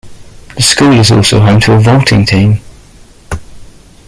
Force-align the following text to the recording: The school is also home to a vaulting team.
The 0.55 0.63
school 0.63 0.93
is 0.93 1.11
also 1.11 1.39
home 1.39 1.59
to 1.59 1.73
a 1.73 1.79
vaulting 1.79 2.25
team. 2.25 2.59